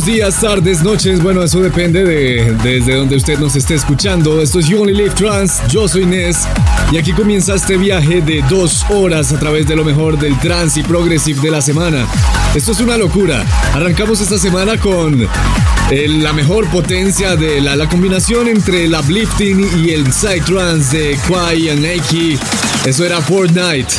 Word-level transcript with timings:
buenos 0.00 0.16
días, 0.16 0.40
tardes, 0.40 0.82
noches. 0.82 1.22
Bueno, 1.22 1.42
eso 1.42 1.60
depende 1.60 2.04
de 2.04 2.56
desde 2.62 2.94
donde 2.94 3.16
usted 3.16 3.38
nos 3.38 3.54
esté 3.54 3.74
escuchando. 3.74 4.40
Esto 4.40 4.58
es 4.58 4.66
You 4.66 4.80
Only 4.80 4.94
Live 4.94 5.10
Trans. 5.10 5.60
Yo 5.68 5.88
soy 5.88 6.06
Nes. 6.06 6.38
Y 6.90 6.96
aquí 6.96 7.12
comienza 7.12 7.54
este 7.54 7.76
viaje 7.76 8.22
de 8.22 8.42
dos 8.48 8.84
horas 8.88 9.30
a 9.32 9.38
través 9.38 9.66
de 9.66 9.76
lo 9.76 9.84
mejor 9.84 10.18
del 10.18 10.38
trance 10.38 10.80
y 10.80 10.84
progressive 10.84 11.40
de 11.42 11.50
la 11.50 11.60
semana. 11.60 12.06
Esto 12.54 12.72
es 12.72 12.80
una 12.80 12.96
locura. 12.96 13.44
Arrancamos 13.74 14.22
esta 14.22 14.38
semana 14.38 14.78
con 14.78 15.22
eh, 15.90 16.08
la 16.08 16.32
mejor 16.32 16.66
potencia 16.68 17.36
de 17.36 17.60
la, 17.60 17.76
la, 17.76 17.86
combinación 17.86 18.48
entre 18.48 18.86
el 18.86 18.94
uplifting 18.94 19.84
y 19.84 19.90
el 19.90 20.10
side 20.12 20.42
trance 20.46 20.96
de 20.96 21.18
Kwai 21.28 21.68
y 21.68 21.76
Nike. 21.76 22.38
Eso 22.86 23.04
era 23.04 23.20
Fortnite. 23.20 23.92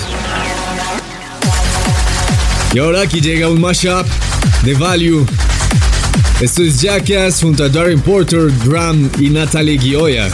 Y 2.74 2.80
ahora 2.80 3.02
aquí 3.02 3.22
llega 3.22 3.50
un 3.50 3.62
mashup 3.62 4.08
de 4.64 4.74
Value 4.74 5.26
esto 6.41 6.63
es 6.63 6.81
Jackass 6.81 7.41
junto 7.41 7.63
a 7.63 7.69
Darren 7.69 8.02
Porter, 8.02 8.52
Drum 8.63 9.09
y 9.19 9.29
Natalie 9.29 9.78
Gioia. 9.78 10.29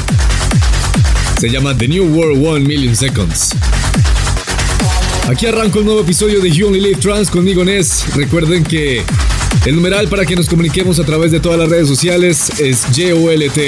Se 1.40 1.50
llama 1.50 1.78
The 1.78 1.88
New 1.88 2.06
World 2.16 2.46
One 2.46 2.66
Million 2.66 2.96
Seconds. 2.96 3.52
Aquí 5.28 5.46
arranco 5.46 5.80
un 5.80 5.86
nuevo 5.86 6.02
episodio 6.02 6.40
de 6.40 6.50
You 6.50 6.68
Only 6.68 6.80
Live 6.80 7.02
Trans 7.02 7.30
conmigo 7.30 7.66
Ness. 7.66 8.06
Recuerden 8.16 8.64
que 8.64 9.04
el 9.66 9.76
numeral 9.76 10.08
para 10.08 10.26
que 10.26 10.38
nos 10.38 10.48
comuniquemos 10.48 10.98
a 11.00 11.04
través 11.04 11.32
de 11.32 11.42
todas 11.42 11.60
las 11.60 11.70
redes 11.70 11.90
sociales 11.90 12.52
es 12.60 12.86
JOLT 12.96 13.60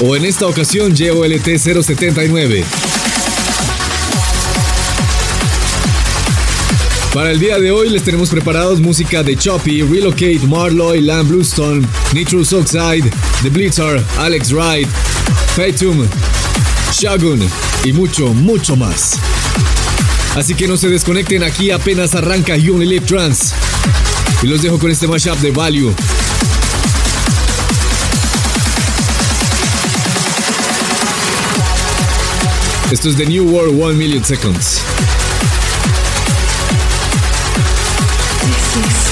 o 0.00 0.16
en 0.16 0.24
esta 0.24 0.46
ocasión 0.46 0.96
JOLT 0.96 1.58
079. 1.58 2.64
Para 7.12 7.30
el 7.30 7.40
día 7.40 7.58
de 7.58 7.70
hoy 7.70 7.88
les 7.88 8.02
tenemos 8.02 8.28
preparados 8.28 8.80
música 8.80 9.22
de 9.22 9.34
Choppy, 9.34 9.82
Relocate, 9.82 10.40
Marloy, 10.46 11.00
Lamb 11.00 11.28
Bluestone, 11.28 11.86
Nitrous 12.12 12.52
Oxide, 12.52 13.10
The 13.42 13.48
Blitzar, 13.48 14.04
Alex 14.18 14.52
Wright, 14.52 14.86
Fatum, 15.56 16.06
Shagun 16.92 17.40
y 17.84 17.92
mucho, 17.94 18.34
mucho 18.34 18.76
más. 18.76 19.18
Así 20.36 20.54
que 20.54 20.68
no 20.68 20.76
se 20.76 20.88
desconecten, 20.88 21.42
aquí 21.42 21.70
apenas 21.70 22.14
arranca 22.14 22.56
You 22.56 22.74
Only 22.74 22.86
Live 22.86 23.06
Trans. 23.06 23.54
Y 24.42 24.46
los 24.46 24.60
dejo 24.60 24.78
con 24.78 24.90
este 24.90 25.08
mashup 25.08 25.38
de 25.38 25.50
Value. 25.50 25.94
Esto 32.90 33.08
es 33.08 33.16
The 33.16 33.26
New 33.26 33.50
World 33.50 33.80
1 33.80 33.94
Million 33.94 34.24
Seconds. 34.24 34.82
Six. 38.78 39.07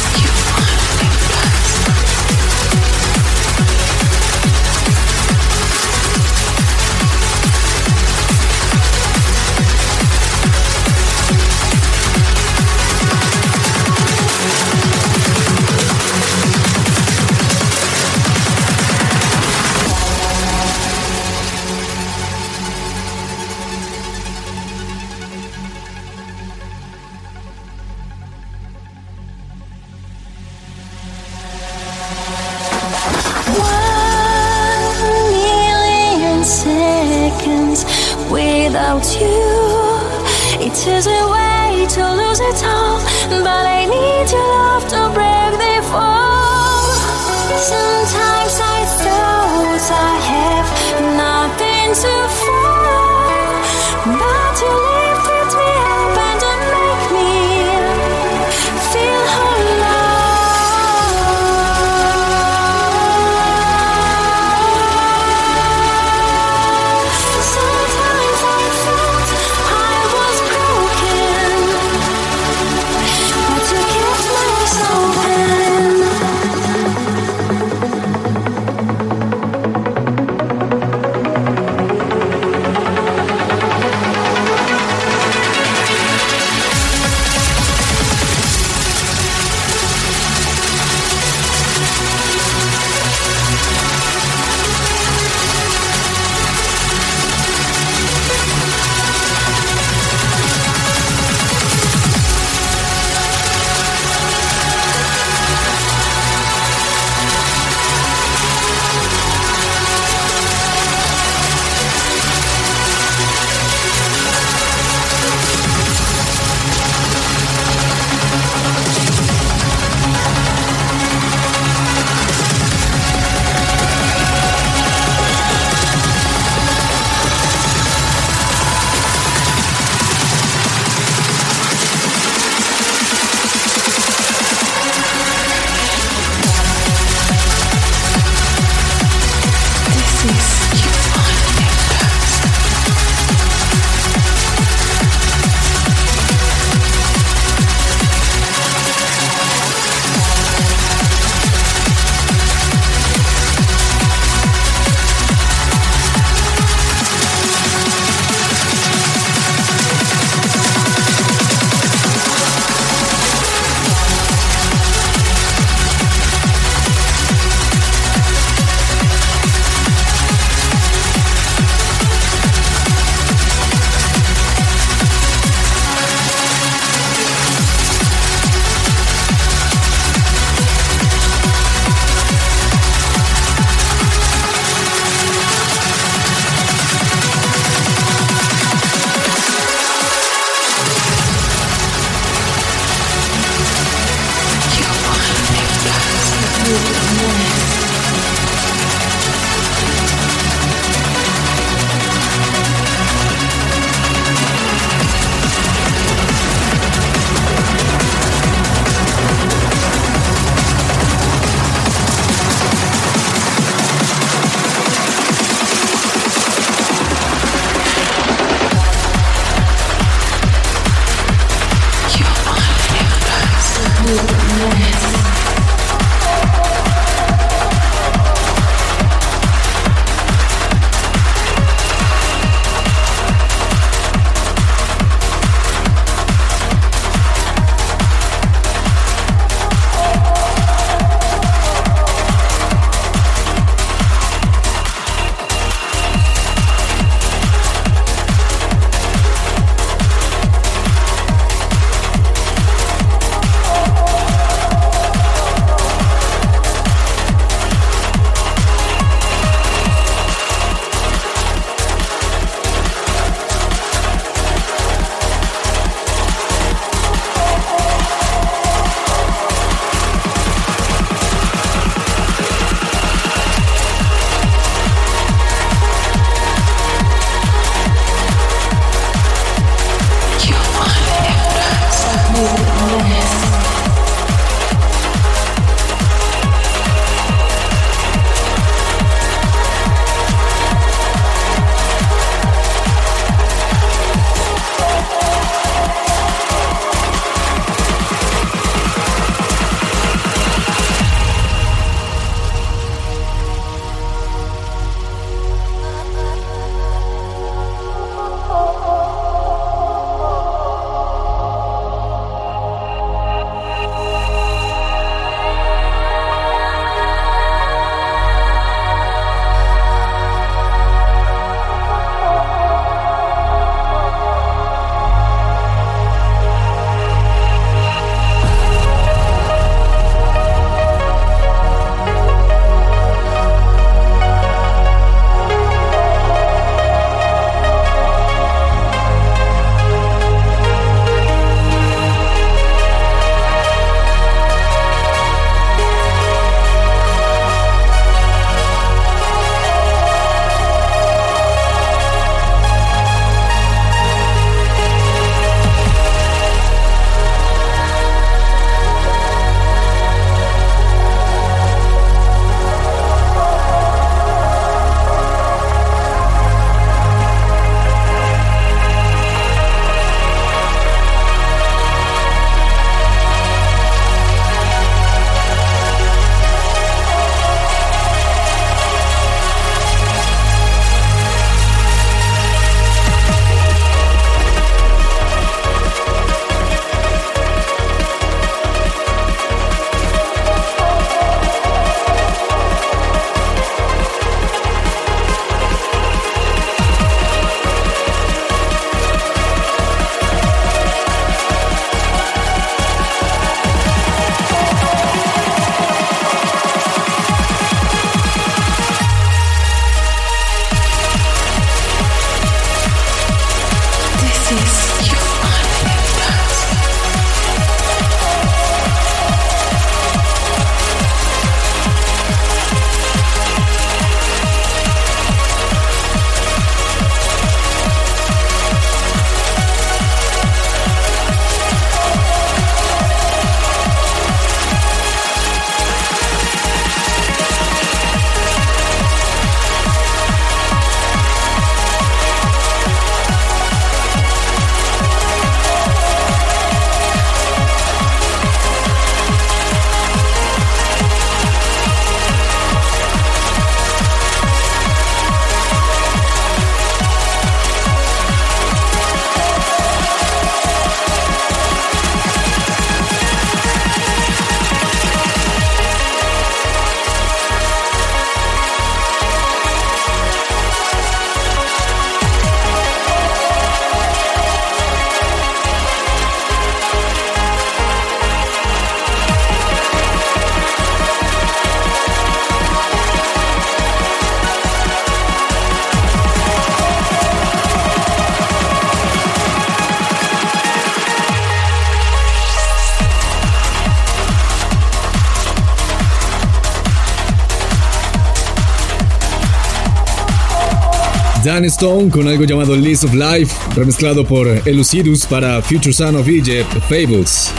Stone 501.64 502.10
con 502.10 502.28
algo 502.28 502.44
llamado 502.44 502.76
List 502.76 503.04
of 503.04 503.14
Life, 503.14 503.54
remezclado 503.74 504.24
por 504.26 504.46
Elucidus 504.66 505.26
para 505.26 505.62
Future 505.62 505.92
Son 505.92 506.16
of 506.16 506.28
Egypt, 506.28 506.70
Fables. 506.88 507.50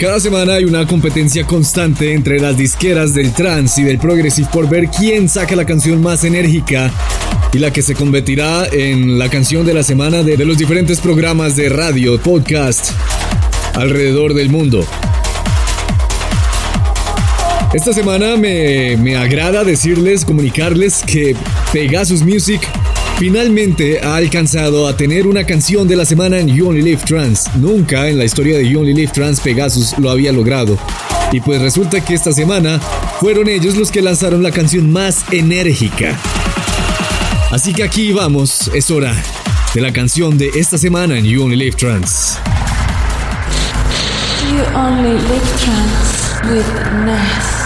Cada 0.00 0.20
semana 0.20 0.54
hay 0.54 0.64
una 0.64 0.86
competencia 0.86 1.46
constante 1.46 2.12
entre 2.12 2.40
las 2.40 2.56
disqueras 2.56 3.14
del 3.14 3.32
trance 3.32 3.80
y 3.80 3.84
del 3.84 3.98
progressive 3.98 4.48
por 4.52 4.68
ver 4.68 4.88
quién 4.88 5.28
saca 5.28 5.56
la 5.56 5.64
canción 5.64 6.00
más 6.00 6.24
enérgica 6.24 6.90
y 7.52 7.58
la 7.58 7.72
que 7.72 7.82
se 7.82 7.94
convertirá 7.94 8.66
en 8.70 9.18
la 9.18 9.28
canción 9.28 9.66
de 9.66 9.74
la 9.74 9.82
semana 9.82 10.22
de, 10.22 10.36
de 10.36 10.44
los 10.44 10.58
diferentes 10.58 11.00
programas 11.00 11.56
de 11.56 11.68
radio, 11.68 12.20
podcast 12.20 12.90
alrededor 13.74 14.34
del 14.34 14.50
mundo. 14.50 14.86
Esta 17.72 17.94
semana 17.94 18.36
me, 18.36 18.98
me 18.98 19.16
agrada 19.16 19.64
decirles, 19.64 20.26
comunicarles 20.26 21.02
que 21.06 21.34
Pegasus 21.72 22.22
Music 22.22 22.60
finalmente 23.18 24.00
ha 24.02 24.16
alcanzado 24.16 24.86
a 24.86 24.94
tener 24.94 25.26
una 25.26 25.44
canción 25.44 25.88
de 25.88 25.96
la 25.96 26.04
semana 26.04 26.38
en 26.38 26.48
You 26.48 26.68
Only 26.68 26.82
Live 26.82 27.00
Trans. 27.06 27.46
Nunca 27.56 28.08
en 28.08 28.18
la 28.18 28.26
historia 28.26 28.58
de 28.58 28.68
You 28.68 28.80
Only 28.80 28.92
Live 28.92 29.12
Trans 29.14 29.40
Pegasus 29.40 29.98
lo 29.98 30.10
había 30.10 30.32
logrado. 30.32 30.76
Y 31.32 31.40
pues 31.40 31.62
resulta 31.62 32.04
que 32.04 32.12
esta 32.12 32.32
semana 32.32 32.78
fueron 33.20 33.48
ellos 33.48 33.74
los 33.76 33.90
que 33.90 34.02
lanzaron 34.02 34.42
la 34.42 34.50
canción 34.50 34.92
más 34.92 35.24
enérgica. 35.32 36.18
Así 37.50 37.72
que 37.72 37.84
aquí 37.84 38.12
vamos, 38.12 38.70
es 38.74 38.90
hora 38.90 39.14
de 39.74 39.80
la 39.80 39.94
canción 39.94 40.36
de 40.36 40.50
esta 40.56 40.76
semana 40.76 41.16
en 41.16 41.24
You 41.24 41.42
Only 41.42 41.56
Live 41.56 41.76
Trans. 41.78 42.36
You 44.52 44.60
only 44.76 45.14
live 45.14 45.48
trans 45.56 46.42
with 46.50 46.66
Ness. 47.06 47.61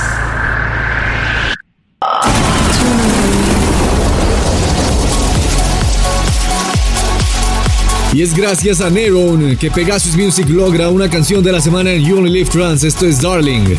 Y 8.17 8.23
es 8.23 8.35
gracias 8.35 8.81
a 8.81 8.89
Neron 8.89 9.59
que 9.59 9.71
Pegasus 9.71 10.17
Music 10.17 10.49
logra 10.49 10.89
una 10.89 11.11
canción 11.11 11.45
de 11.45 11.53
la 11.53 11.61
semana 11.61 11.93
en 11.93 12.03
You 12.03 12.17
Only 12.17 12.31
Live 12.31 12.49
Trans. 12.49 12.83
Esto 12.83 13.05
es 13.05 13.21
Darling. 13.21 13.77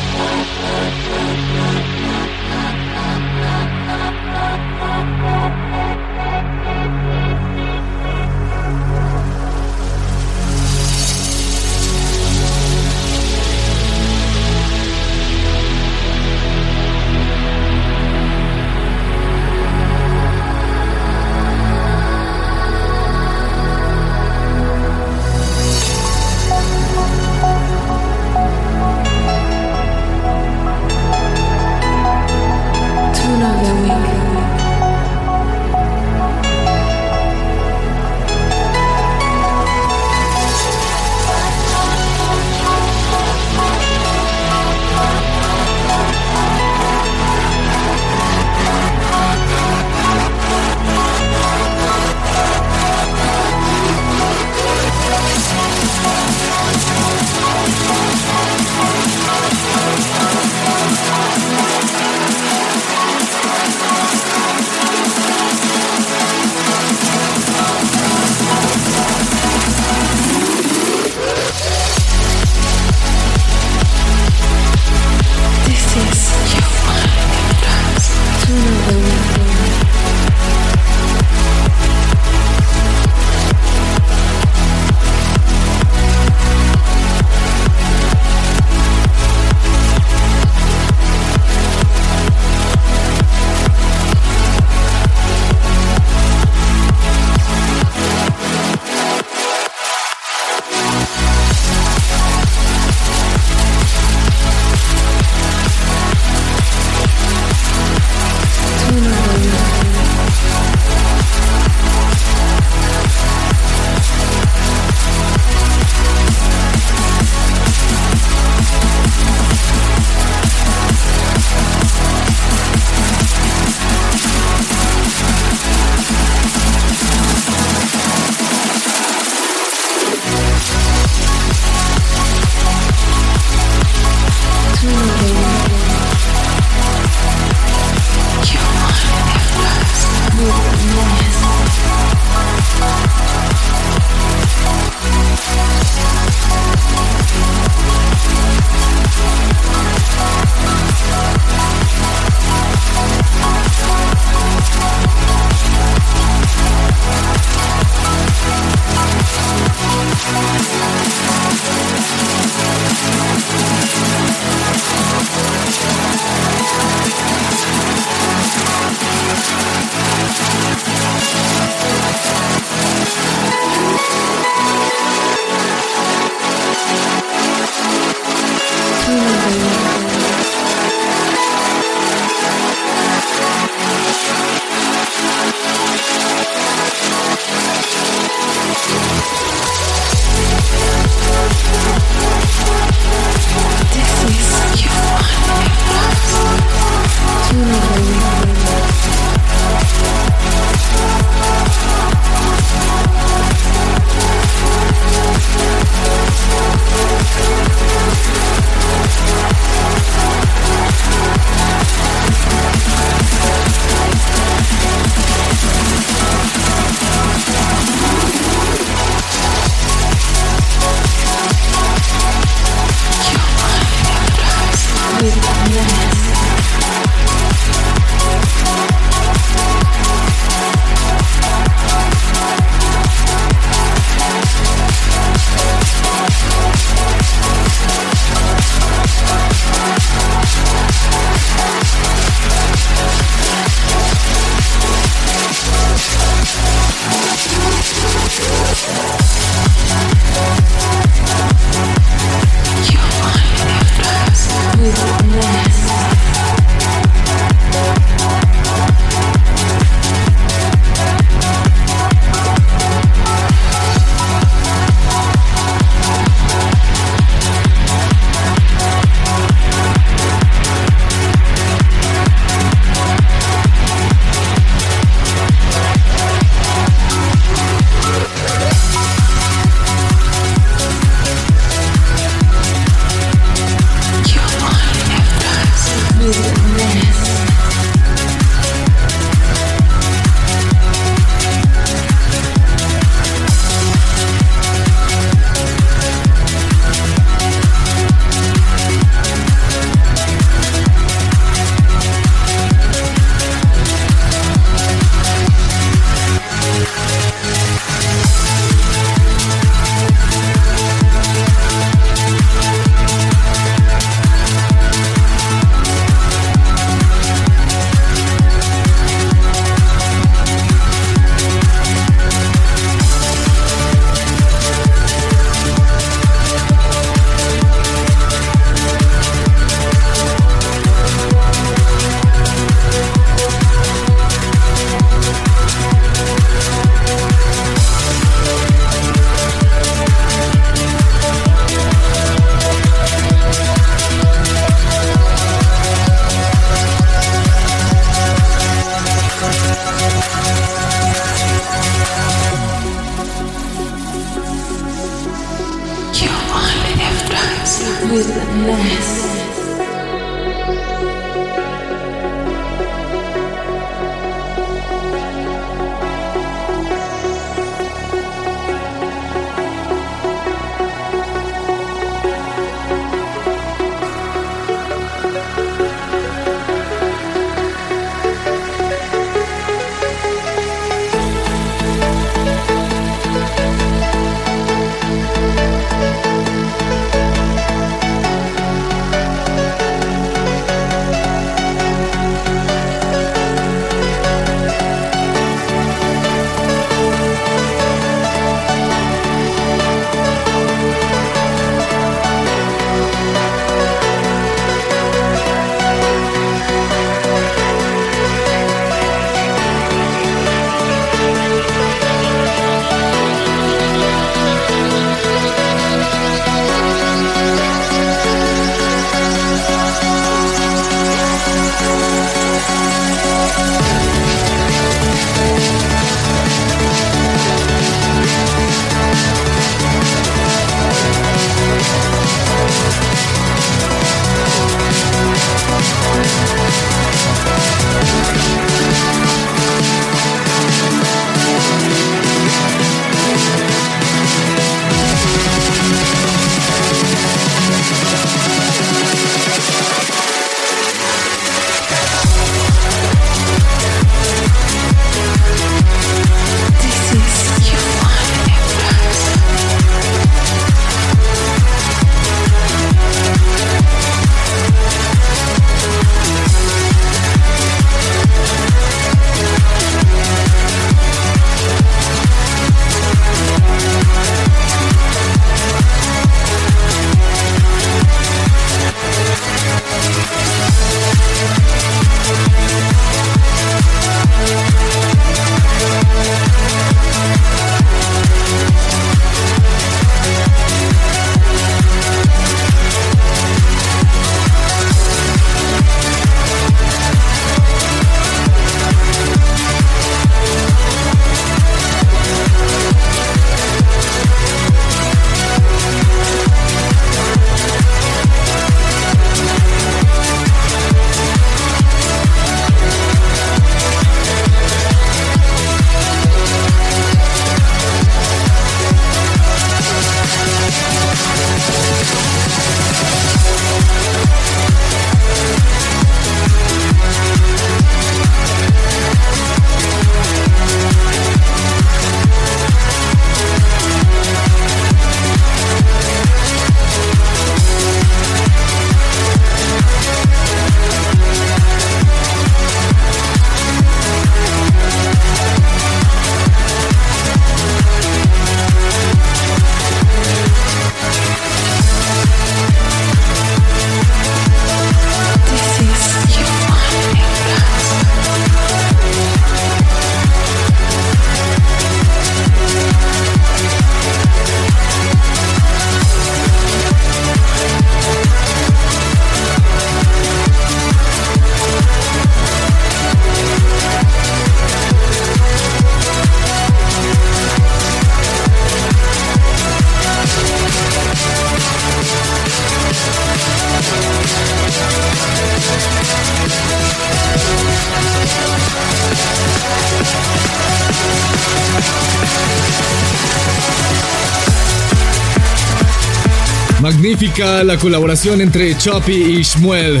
La 597.74 597.78
colaboración 597.78 598.40
entre 598.40 598.76
Choppy 598.76 599.12
y 599.12 599.42
Shmuel. 599.44 600.00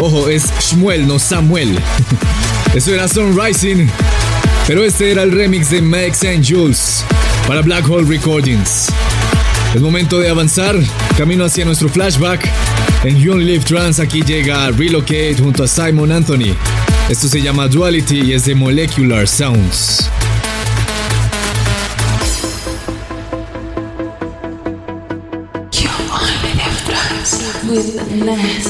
Ojo, 0.00 0.28
es 0.28 0.52
Shmuel, 0.60 1.06
no 1.06 1.18
Samuel. 1.18 1.78
Eso 2.74 2.92
era 2.92 3.08
Sunrising. 3.08 3.88
Pero 4.66 4.84
este 4.84 5.10
era 5.10 5.22
el 5.22 5.32
remix 5.32 5.70
de 5.70 5.80
Max 5.80 6.24
and 6.24 6.46
Jules 6.46 7.02
para 7.46 7.62
Black 7.62 7.88
Hole 7.88 8.06
Recordings. 8.06 8.88
Es 9.74 9.80
momento 9.80 10.20
de 10.20 10.28
avanzar, 10.28 10.76
camino 11.16 11.46
hacia 11.46 11.64
nuestro 11.64 11.88
flashback. 11.88 12.46
En 13.02 13.16
You 13.16 13.38
Live 13.38 13.64
Trans 13.64 13.98
aquí 13.98 14.20
llega 14.20 14.70
Relocate 14.70 15.36
junto 15.38 15.64
a 15.64 15.68
Simon 15.68 16.12
Anthony. 16.12 16.54
Esto 17.08 17.28
se 17.28 17.40
llama 17.40 17.66
Duality 17.66 18.20
y 18.20 18.32
es 18.34 18.44
de 18.44 18.54
Molecular 18.54 19.26
Sounds. 19.26 20.09
With 28.22 28.69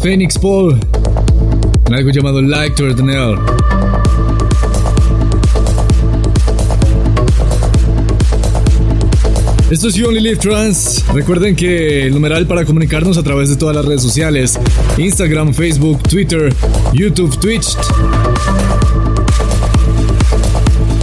Phoenix 0.00 0.38
Paul 0.38 0.78
en 1.86 1.94
algo 1.94 2.10
llamado 2.10 2.40
Like 2.40 2.76
to 2.76 2.84
Ordinary. 2.84 3.38
Esto 9.70 9.88
es 9.88 9.94
You 9.94 10.08
Only 10.08 10.20
Live 10.20 10.36
Trans. 10.36 11.04
Recuerden 11.12 11.54
que 11.56 12.06
el 12.06 12.14
numeral 12.14 12.46
para 12.46 12.64
comunicarnos 12.64 13.18
a 13.18 13.22
través 13.22 13.48
de 13.48 13.56
todas 13.56 13.74
las 13.76 13.84
redes 13.84 14.02
sociales: 14.02 14.58
Instagram, 14.96 15.52
Facebook, 15.52 16.02
Twitter, 16.04 16.54
YouTube, 16.92 17.38
Twitch. 17.38 17.76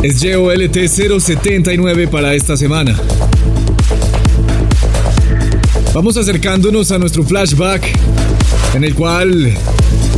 Es 0.04 0.22
JOLT 0.22 0.78
079 0.88 2.08
para 2.08 2.34
esta 2.34 2.56
semana. 2.56 2.96
Vamos 5.96 6.18
acercándonos 6.18 6.92
a 6.92 7.00
nuestro 7.00 7.24
flashback, 7.24 7.82
en 8.76 8.84
el 8.84 8.94
cual 8.94 9.54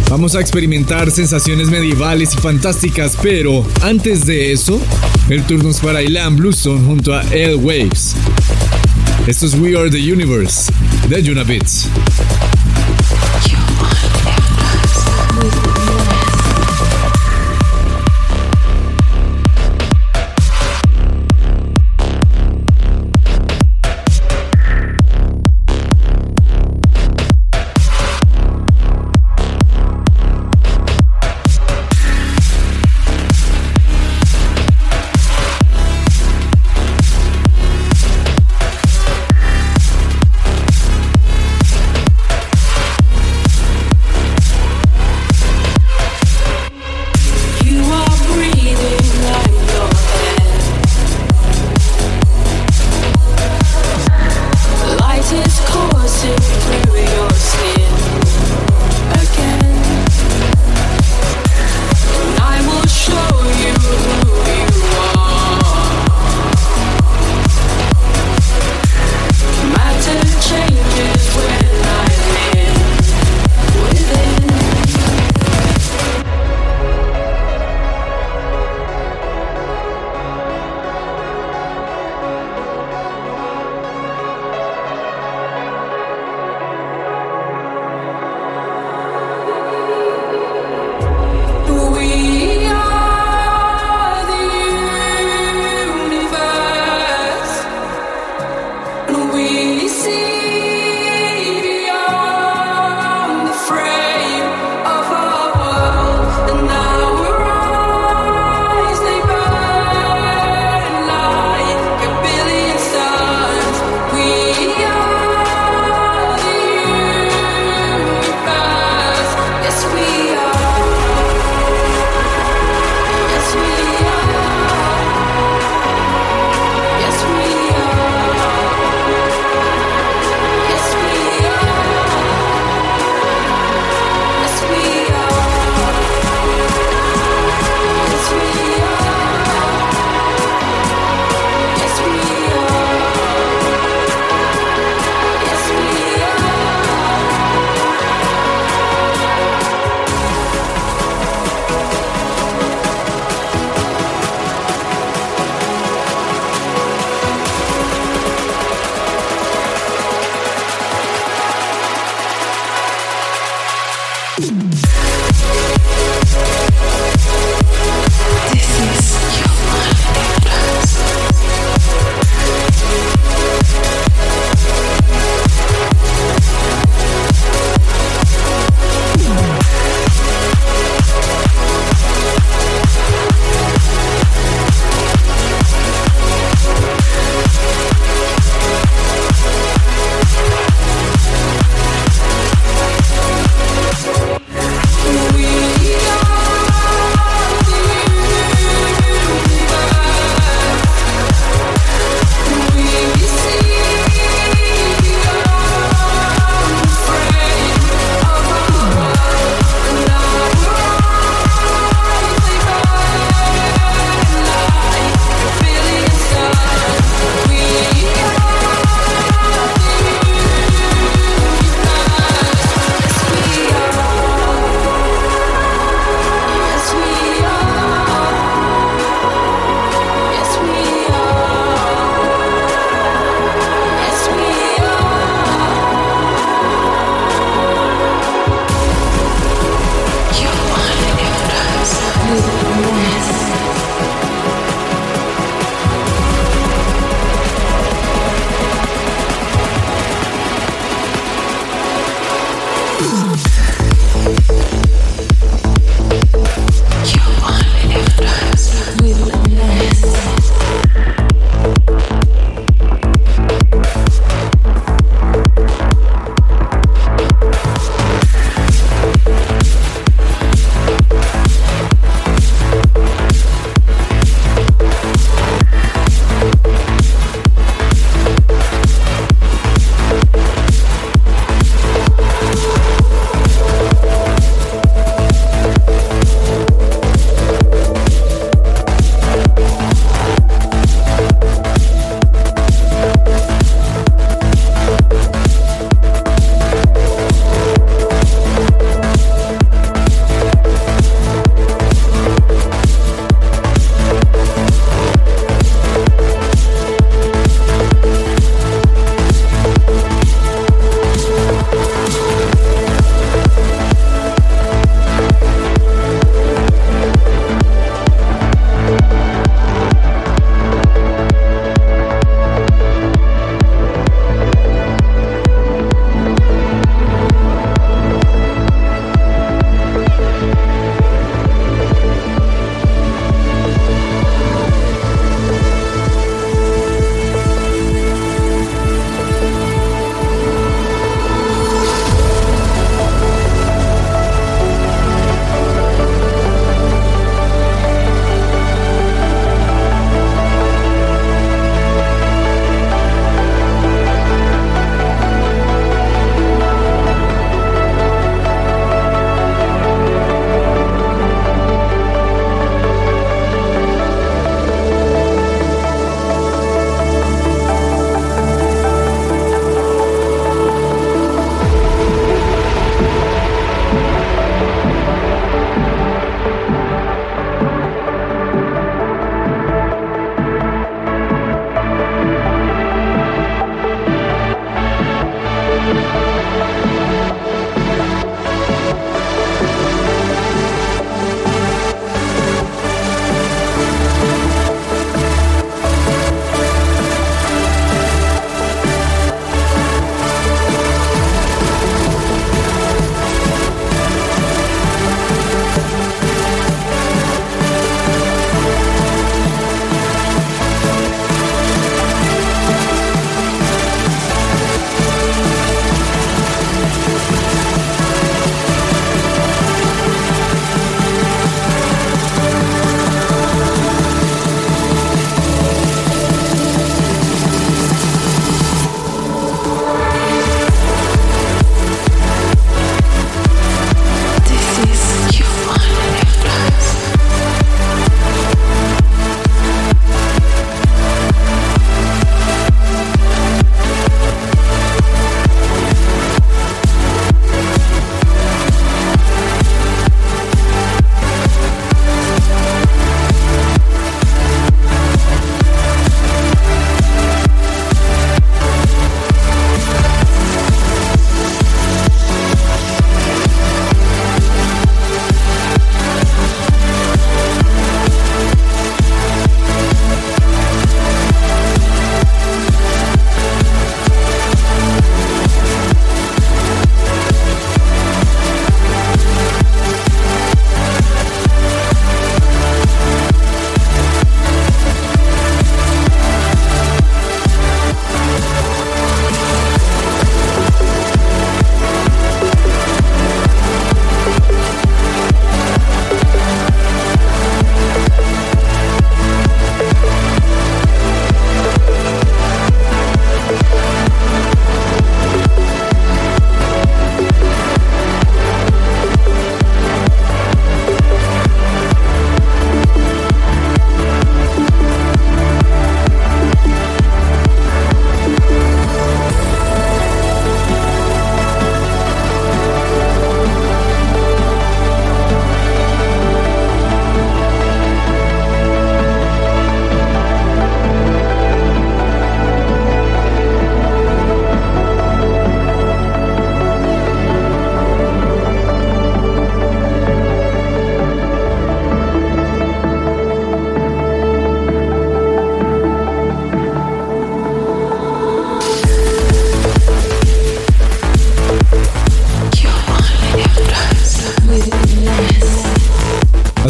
vamos 0.10 0.36
a 0.36 0.42
experimentar 0.42 1.12
sensaciones 1.12 1.70
medievales 1.70 2.34
y 2.34 2.38
fantásticas, 2.38 3.16
pero 3.22 3.64
antes 3.84 4.26
de 4.26 4.52
eso, 4.52 4.82
el 5.30 5.44
turno 5.44 5.70
es 5.70 5.80
para 5.80 6.02
Ilan 6.02 6.36
Bluestone 6.36 6.84
junto 6.84 7.14
a 7.14 7.22
L 7.32 7.56
Waves. 7.56 8.16
Esto 9.28 9.46
es 9.46 9.54
We 9.54 9.78
Are 9.78 9.92
the 9.92 10.12
Universe 10.12 10.72
de 11.08 11.24
Junabits. 11.24 11.88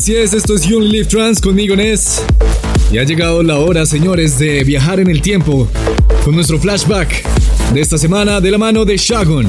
Así 0.08 0.16
es, 0.16 0.34
esto 0.34 0.56
es 0.56 0.64
You 0.66 0.80
Live 0.80 1.08
Trans 1.08 1.42
conmigo 1.42 1.76
Ness. 1.76 2.22
Y 2.94 2.98
ha 2.98 3.04
llegado 3.04 3.44
la 3.44 3.58
hora, 3.58 3.86
señores, 3.86 4.40
de 4.40 4.64
viajar 4.64 5.02
en 5.02 5.10
el 5.10 5.22
tiempo 5.22 5.68
con 6.24 6.34
nuestro 6.34 6.58
flashback 6.58 7.26
de 7.74 7.82
esta 7.82 7.98
semana 7.98 8.40
de 8.40 8.50
la 8.50 8.58
mano 8.58 8.86
de 8.86 8.96
Shagun. 8.96 9.48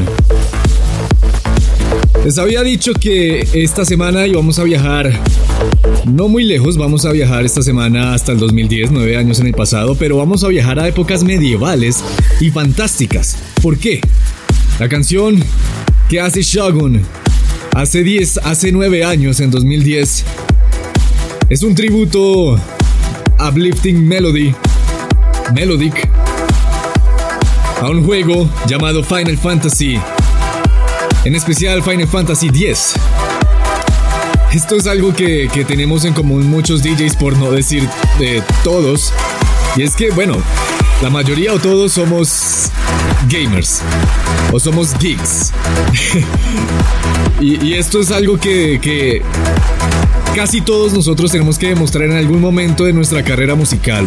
Les 2.25 2.39
había 2.39 2.65
dicho 2.65 2.93
que 2.93 3.47
esta 3.53 3.85
semana 3.85 4.27
íbamos 4.27 4.59
a 4.59 4.65
viajar 4.65 5.13
no 6.07 6.27
muy 6.27 6.43
lejos, 6.43 6.77
vamos 6.77 7.05
a 7.05 7.13
viajar 7.13 7.45
esta 7.45 7.63
semana 7.63 8.13
hasta 8.13 8.33
el 8.33 8.41
2010, 8.41 8.91
nueve 8.91 9.17
años 9.17 9.39
en 9.39 9.47
el 9.47 9.55
pasado, 9.55 9.95
pero 9.95 10.17
vamos 10.17 10.43
a 10.43 10.49
viajar 10.49 10.81
a 10.81 10.89
épocas 10.89 11.23
medievales 11.23 12.03
y 12.41 12.51
fantásticas. 12.51 13.37
¿Por 13.63 13.79
qué? 13.79 14.01
La 14.81 14.89
canción 14.89 15.41
que 16.09 16.21
hace 16.21 16.43
Shogun 16.43 17.07
hace 17.79 18.03
10, 18.03 18.39
hace 18.39 18.73
9 18.73 19.05
años, 19.05 19.39
en 19.39 19.53
2010, 19.53 20.25
es 21.49 21.63
un 21.63 21.75
tributo 21.75 22.57
a 23.39 23.49
Uplifting 23.49 24.07
Melody, 24.07 24.55
Melodic, 25.55 26.09
a 27.81 27.89
un 27.89 28.05
juego 28.05 28.49
llamado 28.67 29.03
Final 29.03 29.39
Fantasy, 29.39 29.99
en 31.25 31.35
especial 31.35 31.83
Final 31.83 32.07
Fantasy 32.07 32.49
X. 32.49 32.95
Esto 34.53 34.77
es 34.77 34.87
algo 34.87 35.15
que, 35.15 35.49
que 35.53 35.65
tenemos 35.65 36.05
en 36.05 36.13
común 36.13 36.51
muchos 36.51 36.83
DJs, 36.83 37.17
por 37.17 37.37
no 37.39 37.51
decir 37.51 37.89
de 38.19 38.43
todos, 38.63 39.13
y 39.77 39.83
es 39.83 39.95
que, 39.95 40.11
bueno, 40.11 40.37
la 41.03 41.09
mayoría 41.09 41.55
o 41.55 41.59
todos 41.59 41.93
somos 41.93 42.71
gamers 43.29 43.81
o 44.53 44.61
somos 44.61 44.99
geeks. 44.99 45.53
y, 47.41 47.75
esto 47.75 48.01
es 48.01 48.11
algo 48.11 48.39
que, 48.39 48.79
que 48.83 49.23
casi 50.39 50.61
todos 50.61 50.93
nosotros 50.93 51.33
tenemos 51.33 51.59
que 51.59 51.71
demostrar 51.71 52.05
en 52.05 52.17
algún 52.17 52.41
momento 52.41 52.85
de 52.85 52.93
nuestra 52.93 53.25
carrera 53.25 53.57
musical. 53.57 54.07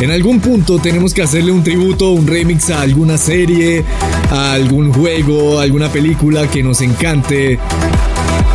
En 0.00 0.12
algún 0.12 0.38
punto 0.38 0.78
tenemos 0.78 1.12
que 1.12 1.22
hacerle 1.22 1.50
un 1.50 1.64
tributo, 1.64 2.10
un 2.10 2.24
remix 2.24 2.70
a 2.70 2.82
alguna 2.82 3.18
serie, 3.18 3.84
a 4.30 4.52
algún 4.52 4.92
juego, 4.92 5.58
a 5.58 5.64
alguna 5.64 5.88
película 5.88 6.48
que 6.48 6.62
nos 6.62 6.82
encante 6.82 7.58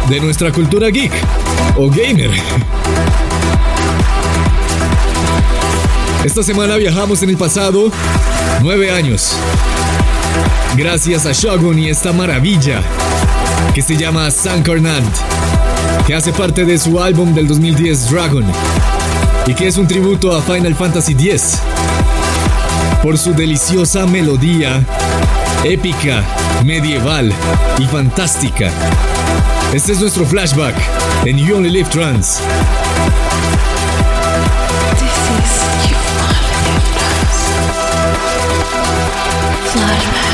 de 0.09 0.19
nuestra 0.21 0.53
cultura 0.53 0.87
geek 0.87 1.11
o 1.75 1.89
gamer. 1.89 2.31
Esta 6.23 6.43
semana 6.43 6.77
viajamos 6.77 7.21
en 7.23 7.31
el 7.31 7.35
pasado 7.35 7.91
nueve 8.61 8.89
años. 8.89 9.33
Gracias 10.77 11.25
a 11.25 11.33
Shogun 11.33 11.77
y 11.77 11.89
esta 11.89 12.13
maravilla 12.13 12.81
que 13.75 13.81
se 13.81 13.97
llama 13.97 14.31
San 14.31 14.63
Carnant, 14.63 15.13
que 16.05 16.15
hace 16.15 16.31
parte 16.31 16.65
de 16.65 16.77
su 16.77 17.01
álbum 17.01 17.33
del 17.33 17.47
2010 17.47 18.11
Dragon, 18.11 18.45
y 19.45 19.53
que 19.53 19.67
es 19.67 19.77
un 19.77 19.87
tributo 19.87 20.35
a 20.35 20.41
Final 20.41 20.75
Fantasy 20.75 21.13
X, 21.13 21.59
por 23.01 23.17
su 23.17 23.33
deliciosa 23.33 24.05
melodía, 24.05 24.83
épica, 25.63 26.23
medieval 26.65 27.33
y 27.79 27.85
fantástica. 27.85 28.71
Este 29.73 29.93
es 29.93 29.99
nuestro 29.99 30.25
flashback 30.25 30.75
en 31.25 31.37
You 31.37 31.57
Only 31.57 31.69
Live 31.69 31.89
Trans. 31.89 32.39
This 34.97 35.11
is 35.39 35.67
only. 39.75 40.26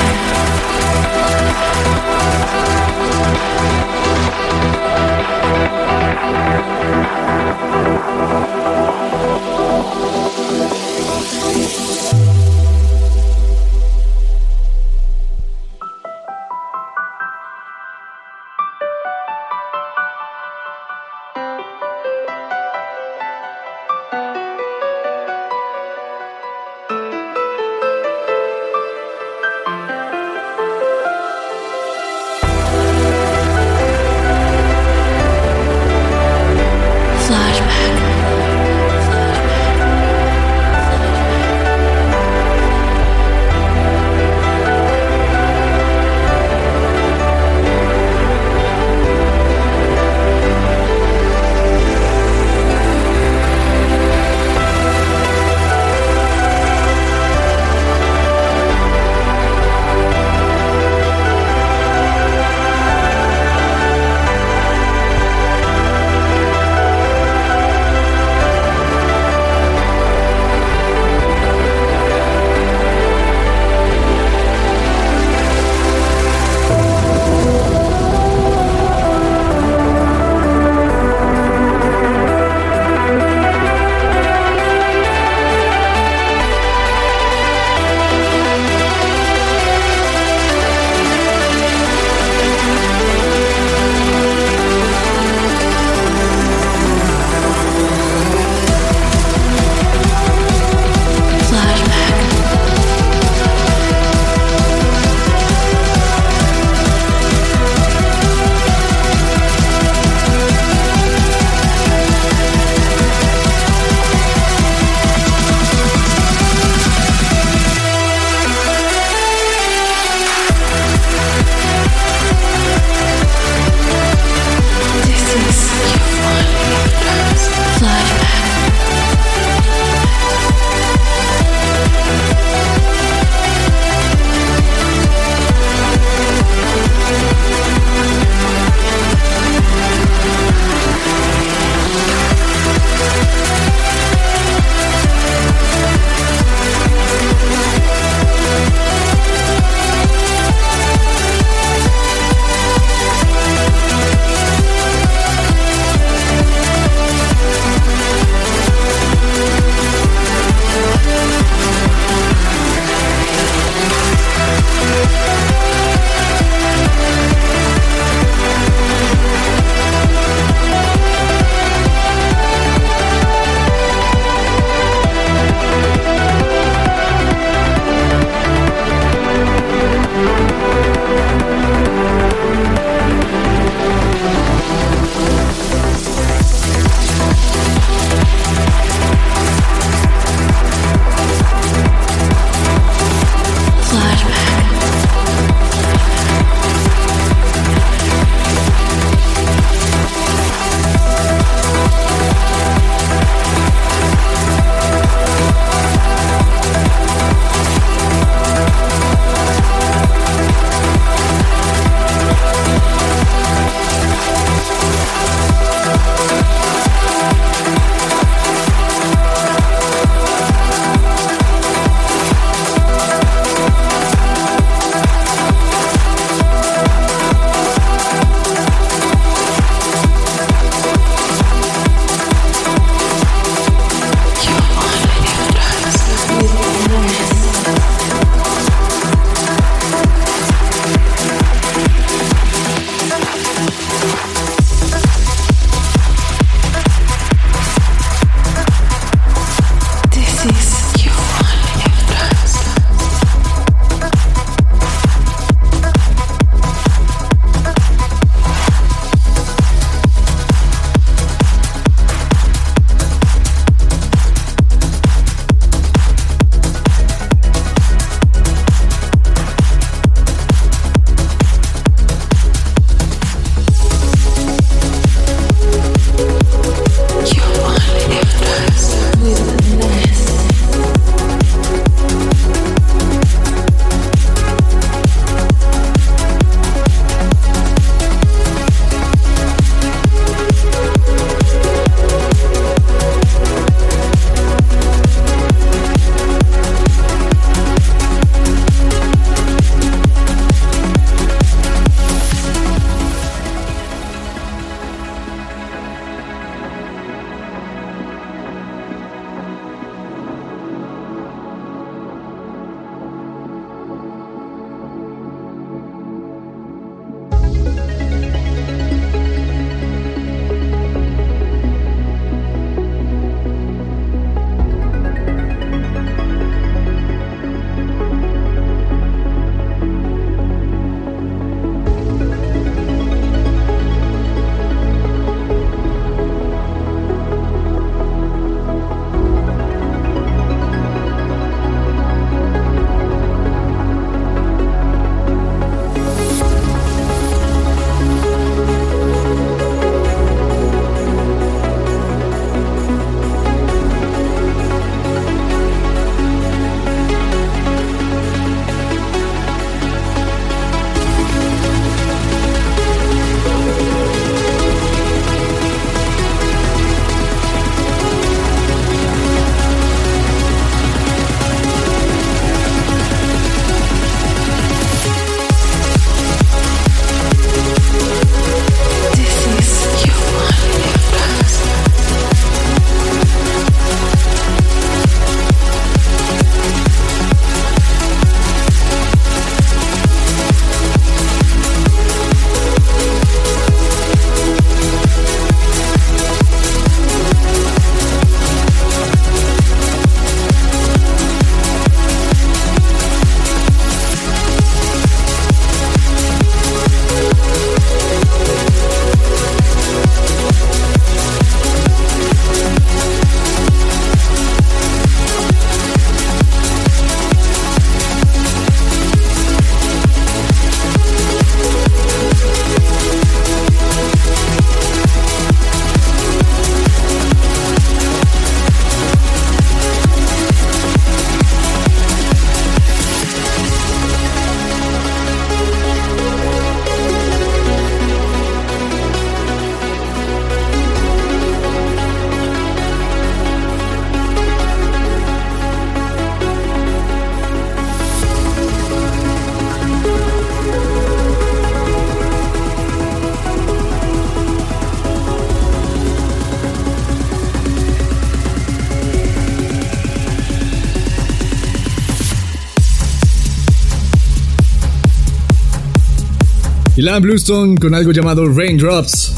Ilan 467.04 467.22
Bluestone 467.22 467.78
con 467.78 467.94
algo 467.94 468.14
llamado 468.14 468.48
Raindrops. 468.48 469.34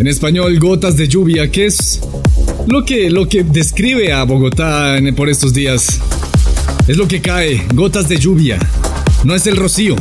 En 0.00 0.06
español, 0.06 0.58
gotas 0.58 0.96
de 0.96 1.06
lluvia, 1.06 1.50
que 1.50 1.66
es 1.66 2.00
lo 2.66 2.82
que, 2.82 3.10
lo 3.10 3.28
que 3.28 3.44
describe 3.44 4.10
a 4.10 4.24
Bogotá 4.24 4.96
por 5.14 5.28
estos 5.28 5.52
días. 5.52 6.00
Es 6.88 6.96
lo 6.96 7.06
que 7.06 7.20
cae, 7.20 7.62
gotas 7.74 8.08
de 8.08 8.16
lluvia. 8.16 8.58
No 9.24 9.34
es 9.34 9.46
el 9.46 9.58
rocío. 9.58 9.96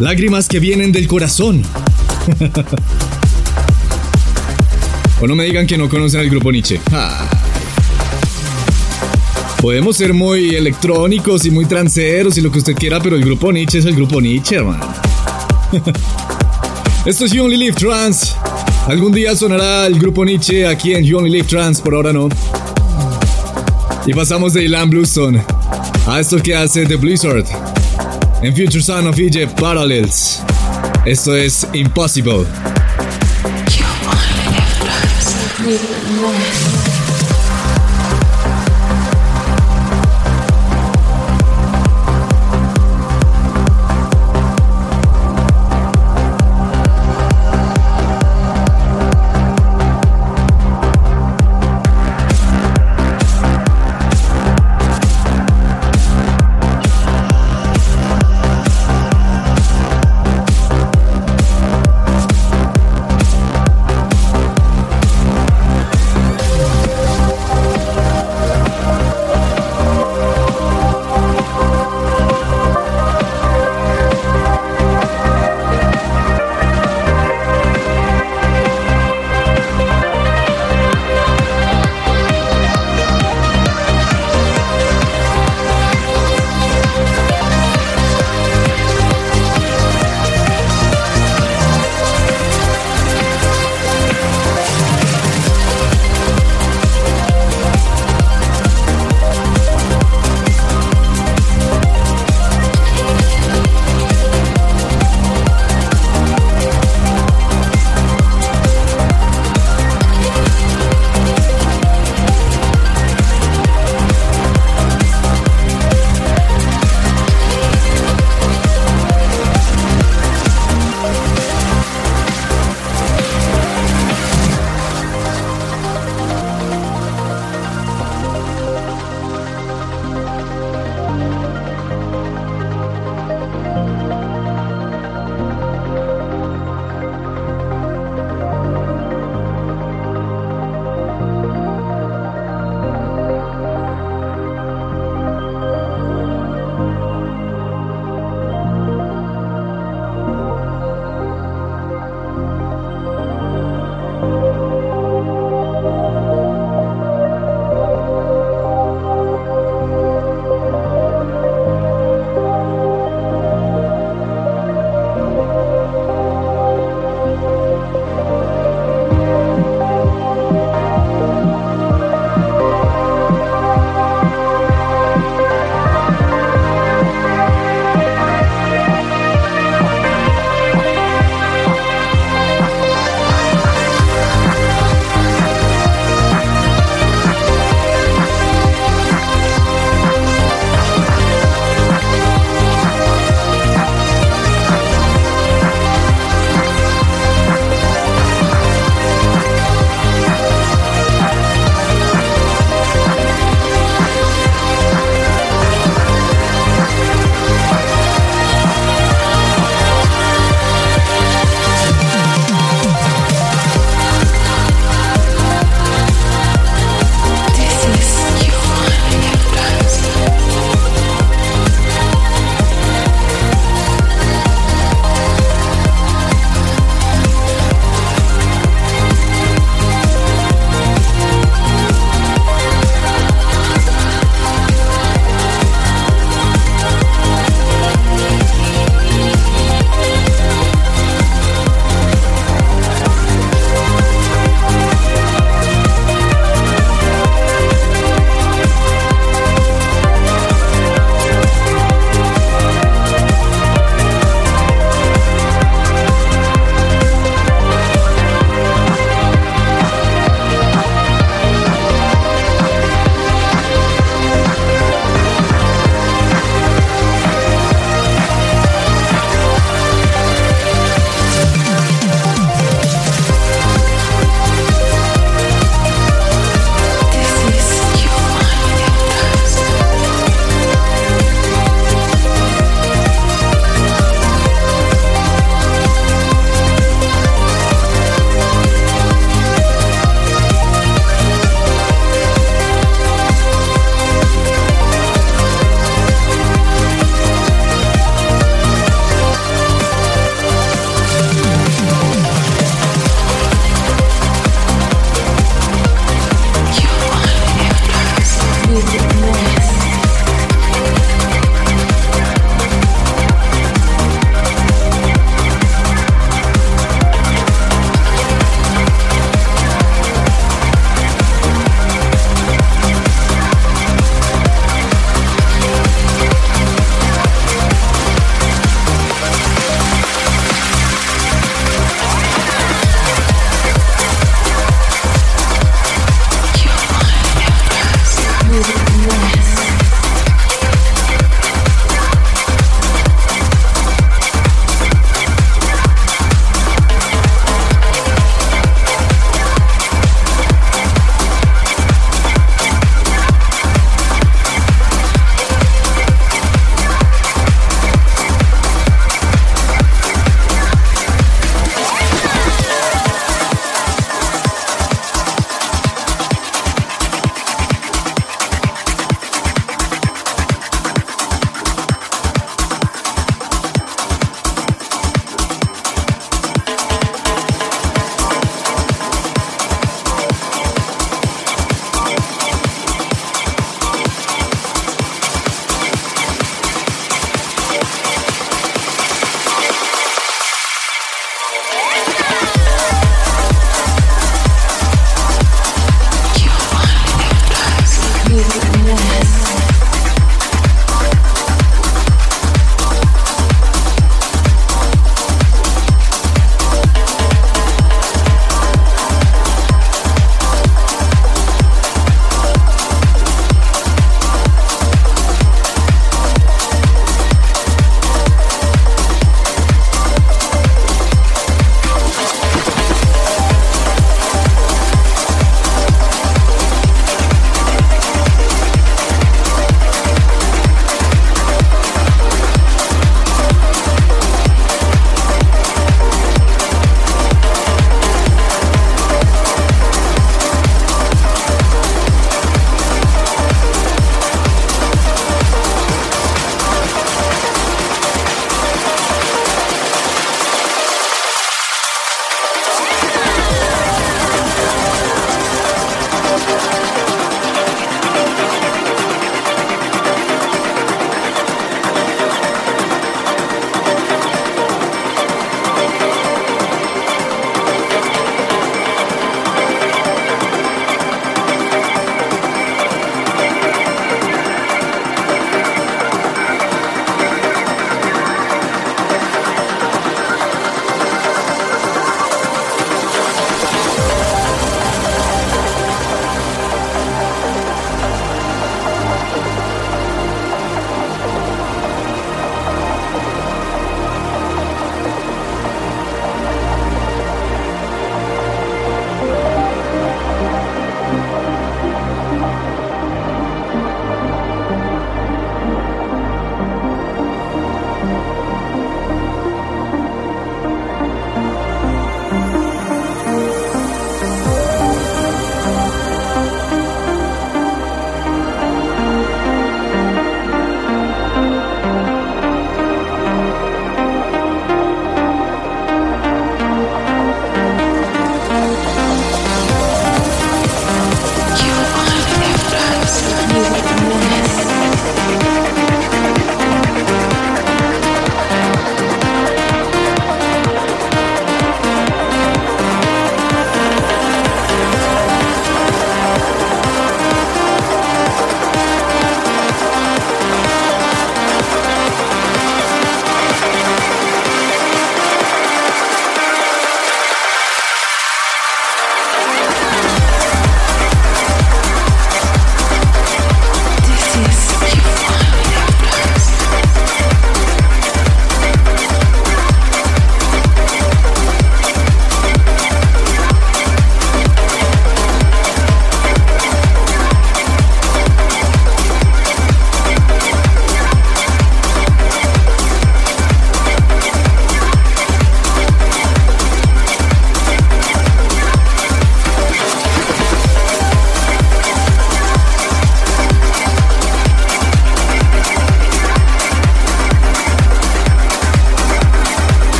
Lágrimas 0.00 0.46
que 0.46 0.60
vienen 0.60 0.92
del 0.92 1.08
corazón. 1.08 1.62
o 5.22 5.26
no 5.26 5.34
me 5.34 5.44
digan 5.44 5.66
que 5.66 5.78
no 5.78 5.88
conocen 5.88 6.20
al 6.20 6.28
grupo 6.28 6.52
Nietzsche. 6.52 6.78
Podemos 9.60 9.96
ser 9.98 10.14
muy 10.14 10.54
electrónicos 10.54 11.44
y 11.44 11.50
muy 11.50 11.66
tranceros 11.66 12.38
y 12.38 12.40
lo 12.40 12.50
que 12.50 12.58
usted 12.58 12.74
quiera, 12.74 12.98
pero 12.98 13.16
el 13.16 13.22
grupo 13.22 13.52
Nietzsche 13.52 13.78
es 13.78 13.84
el 13.84 13.94
grupo 13.94 14.18
Nietzsche, 14.18 14.56
hermano. 14.56 14.86
Esto 17.04 17.26
es 17.26 17.32
You 17.32 17.44
Only 17.44 17.58
Live 17.58 17.74
Trans. 17.74 18.36
Algún 18.86 19.12
día 19.12 19.36
sonará 19.36 19.86
el 19.86 19.98
grupo 19.98 20.24
Nietzsche 20.24 20.66
aquí 20.66 20.94
en 20.94 21.04
You 21.04 21.18
Only 21.18 21.30
Live 21.30 21.48
Trans, 21.48 21.80
por 21.80 21.94
ahora 21.94 22.12
no. 22.12 22.30
Y 24.06 24.14
pasamos 24.14 24.54
de 24.54 24.64
Ilan 24.64 24.88
Bluestone 24.88 25.44
a 26.06 26.20
esto 26.20 26.42
que 26.42 26.54
hace 26.54 26.86
The 26.86 26.96
Blizzard 26.96 27.44
en 28.42 28.56
Future 28.56 28.82
Son 28.82 29.06
of 29.06 29.18
Egypt 29.18 29.60
Parallels. 29.60 30.40
Esto 31.04 31.36
es 31.36 31.66
Impossible. 31.74 32.46
You 33.76 33.84
only 34.08 34.46
live 35.66 36.60
with 36.64 36.69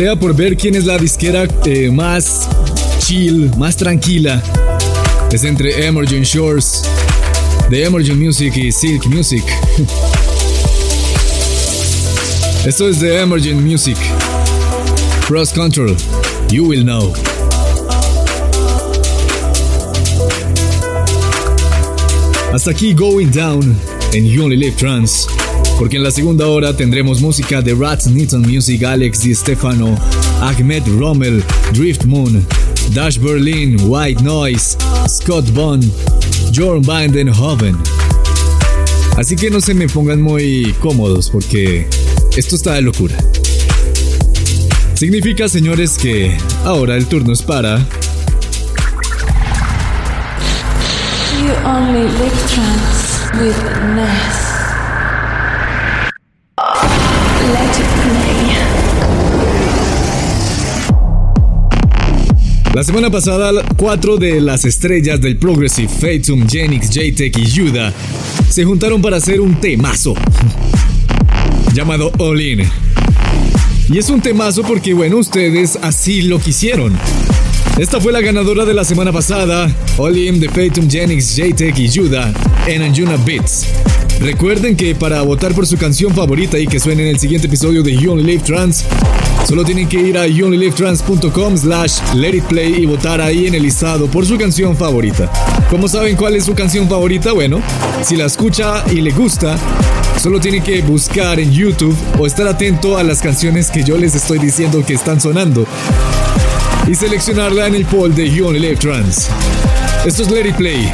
pelea 0.00 0.16
por 0.16 0.34
ver 0.34 0.56
quién 0.56 0.74
es 0.76 0.86
la 0.86 0.96
disquera 0.96 1.46
eh, 1.66 1.90
más 1.90 2.48
chill, 3.00 3.50
más 3.58 3.76
tranquila, 3.76 4.42
es 5.30 5.44
entre 5.44 5.86
Emergent 5.86 6.24
Shores 6.24 6.84
de 7.68 7.84
Emergent 7.84 8.18
Music 8.18 8.56
y 8.56 8.72
Silk 8.72 9.04
Music. 9.08 9.44
Esto 12.64 12.88
es 12.88 13.00
de 13.00 13.20
Emergent 13.20 13.60
Music. 13.60 13.98
Cross 15.28 15.52
Control, 15.52 15.94
You 16.50 16.68
Will 16.68 16.84
Know. 16.84 17.12
Hasta 22.54 22.70
aquí 22.70 22.94
Going 22.94 23.32
Down 23.32 23.76
en 24.14 24.24
You 24.24 24.44
Only 24.44 24.56
Live 24.56 24.76
Trans, 24.78 25.26
porque 25.80 25.96
en 25.96 26.02
la 26.02 26.10
segunda 26.10 26.46
hora 26.46 26.76
tendremos 26.76 27.22
música 27.22 27.62
de 27.62 27.74
Rats 27.74 28.06
Newton 28.06 28.42
Music, 28.42 28.84
Alex 28.84 29.22
Di 29.22 29.34
Stefano, 29.34 29.96
Ahmed 30.42 30.82
Rommel, 30.98 31.42
Drift 31.72 32.04
Moon, 32.04 32.46
Dash 32.92 33.16
Berlin, 33.16 33.78
White 33.84 34.22
Noise, 34.22 34.76
Scott 35.08 35.50
Bond, 35.54 35.90
Jorn 36.54 36.84
Hoven. 36.86 37.78
Así 39.16 39.36
que 39.36 39.48
no 39.48 39.62
se 39.62 39.72
me 39.72 39.88
pongan 39.88 40.20
muy 40.20 40.74
cómodos 40.80 41.30
porque 41.30 41.88
esto 42.36 42.56
está 42.56 42.74
de 42.74 42.82
locura. 42.82 43.16
Significa, 44.92 45.48
señores, 45.48 45.96
que 45.96 46.36
ahora 46.62 46.94
el 46.94 47.06
turno 47.06 47.32
es 47.32 47.40
para 47.40 47.78
You 51.38 51.54
only 51.64 52.04
with 53.40 53.56
Ness. 53.96 54.49
La 62.80 62.84
semana 62.84 63.10
pasada, 63.10 63.62
cuatro 63.76 64.16
de 64.16 64.40
las 64.40 64.64
estrellas 64.64 65.20
del 65.20 65.36
Progressive, 65.36 65.86
Fatum, 65.86 66.48
Genix, 66.48 66.88
JTech 66.88 67.36
y 67.36 67.44
Yuda, 67.44 67.92
se 68.48 68.64
juntaron 68.64 69.02
para 69.02 69.18
hacer 69.18 69.42
un 69.42 69.60
temazo 69.60 70.14
llamado 71.74 72.10
All 72.16 72.40
In. 72.40 72.62
Y 73.90 73.98
es 73.98 74.08
un 74.08 74.22
temazo 74.22 74.62
porque, 74.62 74.94
bueno, 74.94 75.18
ustedes 75.18 75.78
así 75.82 76.22
lo 76.22 76.38
quisieron. 76.38 76.96
Esta 77.78 78.00
fue 78.00 78.12
la 78.12 78.22
ganadora 78.22 78.64
de 78.64 78.72
la 78.72 78.84
semana 78.84 79.12
pasada, 79.12 79.70
Olim 79.98 80.40
de 80.40 80.48
Fatum, 80.48 80.88
Genix, 80.88 81.36
JTech 81.36 81.78
y 81.78 81.86
Yuda 81.86 82.32
en 82.66 82.80
Anjuna 82.80 83.18
Beats. 83.18 83.66
Recuerden 84.20 84.76
que 84.76 84.94
para 84.94 85.22
votar 85.22 85.54
por 85.54 85.66
su 85.66 85.78
canción 85.78 86.14
favorita 86.14 86.58
y 86.58 86.66
que 86.66 86.78
suene 86.78 87.04
en 87.04 87.08
el 87.08 87.18
siguiente 87.18 87.46
episodio 87.46 87.82
de 87.82 87.96
You 87.96 88.12
Only 88.12 88.24
Live 88.24 88.42
Trans, 88.44 88.84
solo 89.48 89.64
tienen 89.64 89.88
que 89.88 89.98
ir 89.98 90.18
a 90.18 90.26
youonlylivetrans.com 90.26 91.56
slash 91.56 92.14
let 92.14 92.36
it 92.36 92.44
play 92.44 92.82
y 92.82 92.86
votar 92.86 93.22
ahí 93.22 93.46
en 93.46 93.54
el 93.54 93.62
listado 93.62 94.08
por 94.08 94.26
su 94.26 94.36
canción 94.36 94.76
favorita. 94.76 95.32
¿Cómo 95.70 95.88
saben 95.88 96.16
cuál 96.16 96.36
es 96.36 96.44
su 96.44 96.54
canción 96.54 96.86
favorita? 96.86 97.32
Bueno, 97.32 97.62
si 98.04 98.14
la 98.16 98.26
escucha 98.26 98.84
y 98.90 99.00
le 99.00 99.10
gusta, 99.10 99.56
solo 100.20 100.38
tienen 100.38 100.62
que 100.62 100.82
buscar 100.82 101.40
en 101.40 101.50
YouTube 101.50 101.96
o 102.18 102.26
estar 102.26 102.46
atento 102.46 102.98
a 102.98 103.02
las 103.02 103.20
canciones 103.20 103.70
que 103.70 103.84
yo 103.84 103.96
les 103.96 104.14
estoy 104.14 104.38
diciendo 104.38 104.84
que 104.86 104.92
están 104.92 105.18
sonando 105.18 105.66
y 106.86 106.94
seleccionarla 106.94 107.68
en 107.68 107.74
el 107.74 107.86
poll 107.86 108.14
de 108.14 108.30
You 108.30 108.48
Only 108.48 108.60
Live 108.60 108.76
Trans. 108.76 109.28
Esto 110.04 110.24
es 110.24 110.30
Let 110.30 110.46
It 110.46 110.56
Play. 110.56 110.92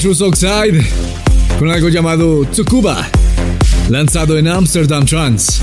Nitrous 0.00 0.22
Oxide 0.22 0.82
con 1.58 1.70
algo 1.70 1.90
llamado 1.90 2.46
Tsukuba, 2.46 3.06
lanzado 3.90 4.38
en 4.38 4.48
Amsterdam 4.48 5.04
Trance. 5.04 5.60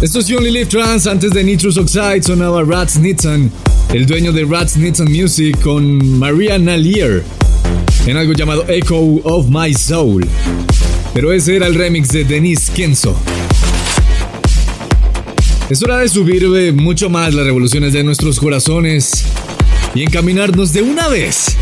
Esto 0.00 0.20
es 0.20 0.30
Only 0.30 0.52
Live 0.52 0.66
Trance, 0.66 1.10
antes 1.10 1.32
de 1.32 1.42
Nitrous 1.42 1.78
Oxide 1.78 2.22
sonaba 2.22 2.62
Rats 2.62 3.00
Nitson, 3.00 3.50
el 3.92 4.06
dueño 4.06 4.30
de 4.30 4.44
Rats 4.44 4.76
Nitson 4.76 5.10
Music 5.10 5.60
con 5.62 6.16
Maria 6.16 6.60
Nalier, 6.60 7.24
en 8.06 8.16
algo 8.16 8.34
llamado 8.34 8.64
Echo 8.68 8.96
of 9.24 9.48
My 9.48 9.74
Soul. 9.74 10.24
Pero 11.12 11.32
ese 11.32 11.56
era 11.56 11.66
el 11.66 11.74
remix 11.74 12.06
de 12.10 12.22
Denise 12.22 12.70
Kenzo. 12.72 13.16
Es 15.68 15.82
hora 15.82 15.98
de 15.98 16.08
subir 16.08 16.72
mucho 16.72 17.10
más 17.10 17.34
las 17.34 17.46
revoluciones 17.46 17.94
de 17.94 18.04
nuestros 18.04 18.38
corazones 18.38 19.24
y 19.92 20.04
encaminarnos 20.04 20.72
de 20.72 20.82
una 20.82 21.08
vez 21.08 21.56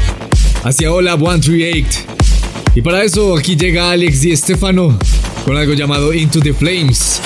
hacia 0.65 0.93
Hola 0.93 1.17
138. 1.17 2.01
Y 2.75 2.83
para 2.83 3.03
eso 3.03 3.37
aquí 3.37 3.57
llega 3.57 3.91
Alex 3.91 4.25
y 4.25 4.37
Stefano 4.37 4.99
con 5.45 5.57
algo 5.57 5.75
llamado 5.75 6.13
Into 6.13 6.41
the 6.41 6.53
Flames, 6.53 7.21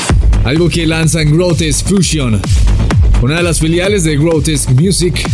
algo 0.44 0.68
que 0.68 0.86
lanza 0.86 1.20
en 1.20 1.32
Grotesque 1.32 1.88
Fusion, 1.88 2.40
una 3.22 3.36
de 3.36 3.42
las 3.42 3.60
filiales 3.60 4.04
de 4.04 4.16
Grotesque 4.16 4.72
Music. 4.72 5.26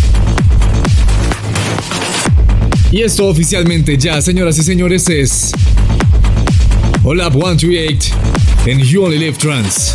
Y 2.90 3.02
esto 3.02 3.26
oficialmente 3.28 3.96
ya, 3.96 4.20
señoras 4.20 4.58
y 4.58 4.62
señores, 4.62 5.08
es 5.08 5.52
Hola 7.04 7.30
138 7.30 8.14
en 8.66 8.80
You 8.80 9.04
Only 9.04 9.18
Live 9.18 9.36
Trans. 9.38 9.94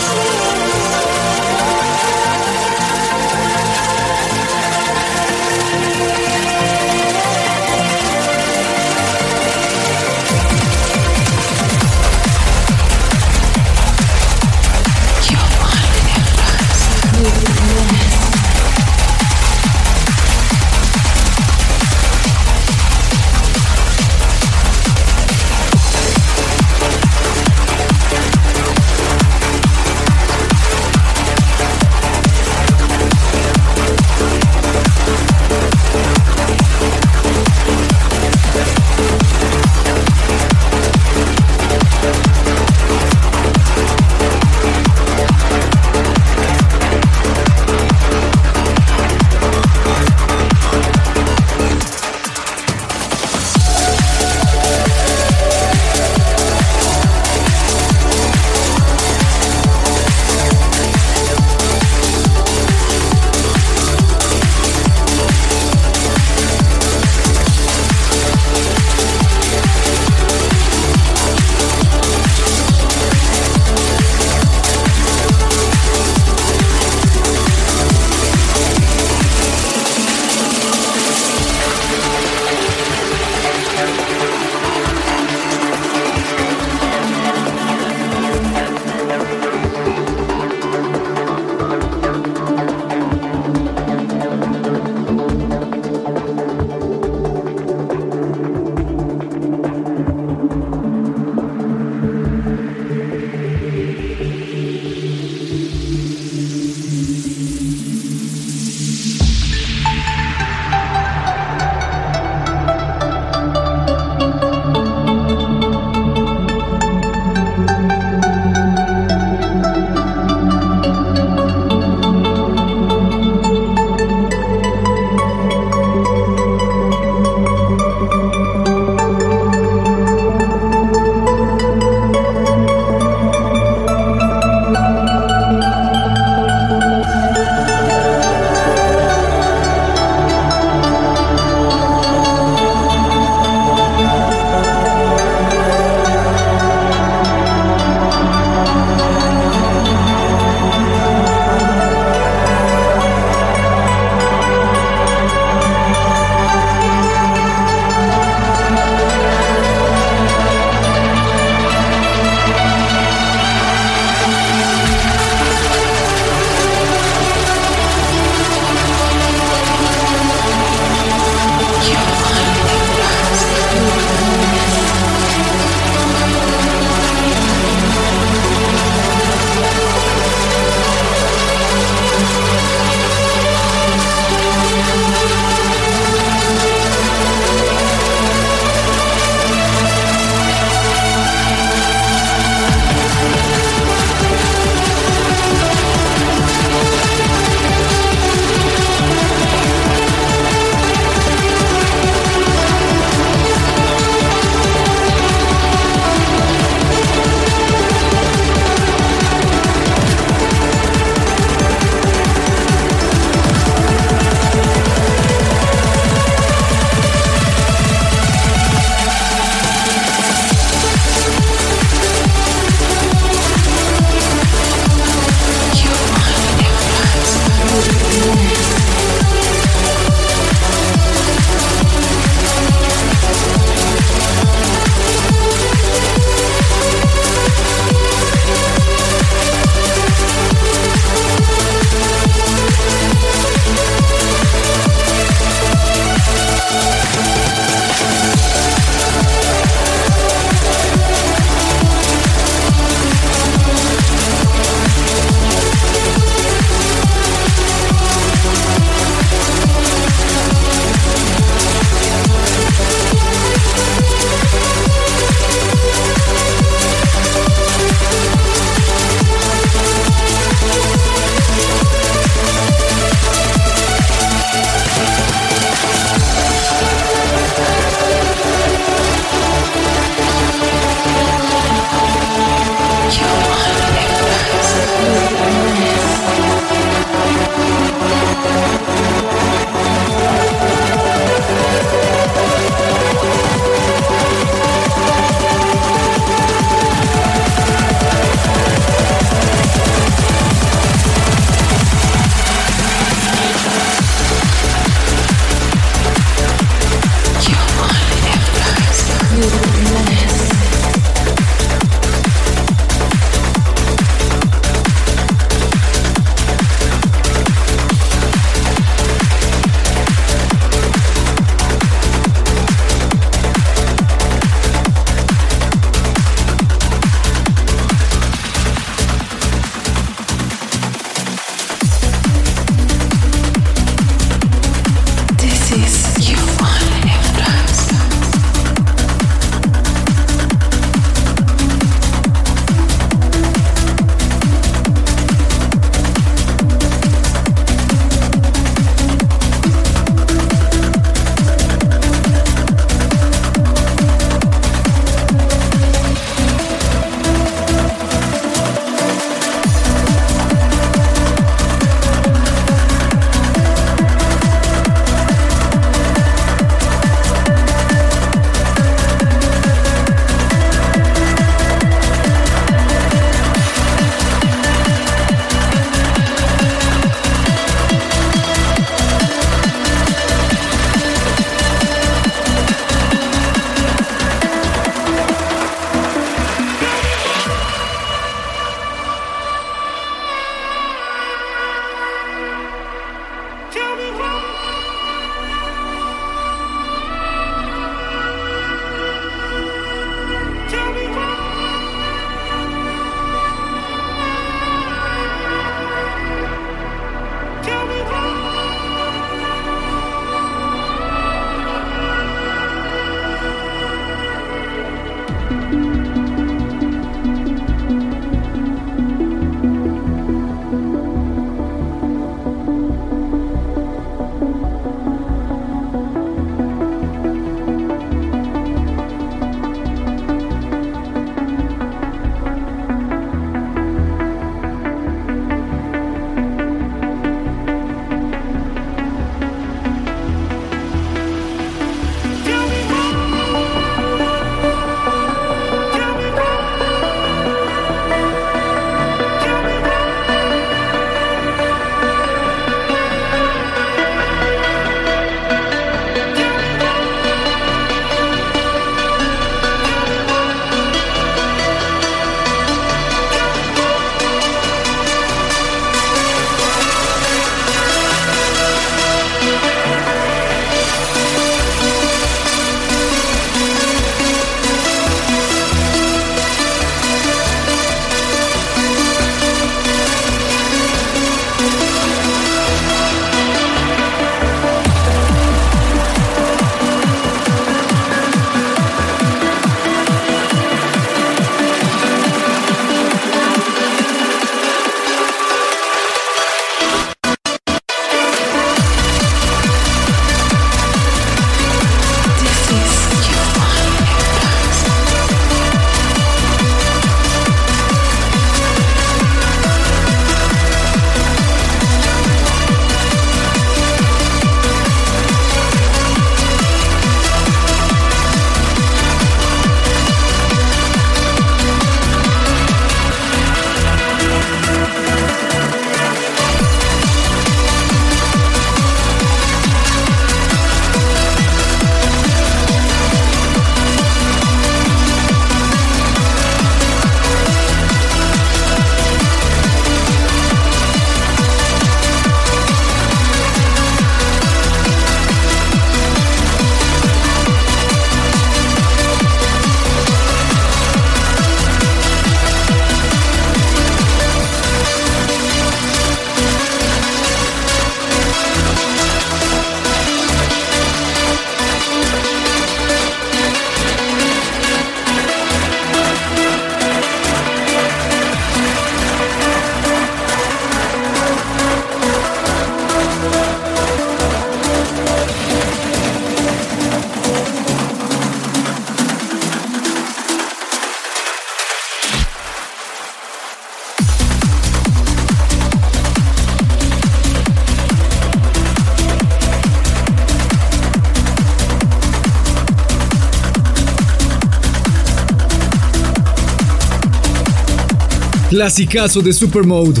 Clasicazo 598.56 599.20
de 599.20 599.34
Supermode. 599.34 600.00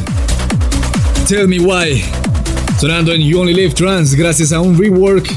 Tell 1.28 1.46
Me 1.46 1.58
Why. 1.58 2.02
Sonando 2.80 3.12
en 3.12 3.20
You 3.20 3.40
Only 3.40 3.52
Live 3.52 3.74
Trans 3.74 4.14
gracias 4.14 4.50
a 4.50 4.60
un 4.60 4.78
rework 4.78 5.30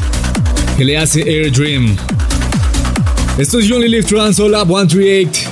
que 0.78 0.86
le 0.86 0.98
hace 0.98 1.24
Air 1.30 1.52
Dream. 1.52 1.98
Esto 3.38 3.60
es 3.60 3.66
You 3.66 3.76
Only 3.76 3.90
Live 3.90 4.04
Trans, 4.04 4.40
hola 4.40 4.64
138. 4.64 5.50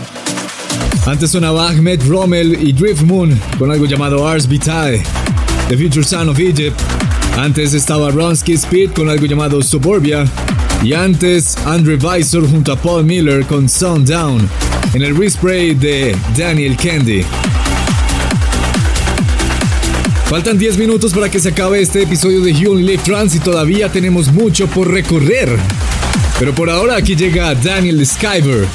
Antes 1.08 1.32
sonaba 1.32 1.68
Ahmed 1.68 2.02
Rommel 2.08 2.58
y 2.66 2.72
Drift 2.72 3.02
Moon 3.02 3.38
con 3.60 3.70
algo 3.70 3.86
llamado 3.86 4.26
Ars 4.26 4.48
Vitae, 4.48 5.04
The 5.68 5.76
Future 5.76 6.06
Son 6.06 6.30
of 6.30 6.40
Egypt. 6.40 6.80
Antes 7.36 7.74
estaba 7.74 8.12
Ronsky 8.12 8.54
Speed 8.54 8.92
con 8.92 9.10
algo 9.10 9.26
llamado 9.26 9.62
Suburbia. 9.62 10.24
Y 10.82 10.94
antes 10.94 11.58
Andre 11.66 11.98
Visor 11.98 12.50
junto 12.50 12.72
a 12.72 12.78
Paul 12.78 13.04
Miller 13.04 13.46
con 13.46 13.68
Sundown 13.68 14.48
en 14.94 15.02
el 15.02 15.18
respray 15.18 15.74
de 15.74 16.16
Daniel 16.38 16.78
Candy. 16.78 17.26
Faltan 20.30 20.58
10 20.58 20.78
minutos 20.78 21.14
para 21.14 21.30
que 21.30 21.40
se 21.40 21.50
acabe 21.50 21.82
este 21.82 22.04
episodio 22.04 22.42
de 22.42 22.54
You 22.54 22.76
Live 22.76 23.04
Trans 23.04 23.36
y 23.36 23.40
todavía 23.40 23.92
tenemos 23.92 24.32
mucho 24.32 24.68
por 24.68 24.92
recorrer. 24.92 25.58
Pero 26.38 26.54
por 26.54 26.70
ahora 26.70 26.98
aquí 26.98 27.16
llega 27.16 27.56
Daniel 27.56 28.06
Skyver 28.06 28.68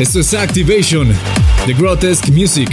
esto 0.00 0.20
es 0.20 0.32
Activation 0.32 1.12
de 1.66 1.74
Grotesque 1.74 2.30
Music. 2.30 2.70